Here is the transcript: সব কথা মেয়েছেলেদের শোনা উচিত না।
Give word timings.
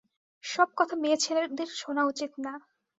সব 0.43 0.69
কথা 0.77 0.95
মেয়েছেলেদের 1.01 1.69
শোনা 1.79 2.03
উচিত 2.11 2.31
না। 2.45 2.53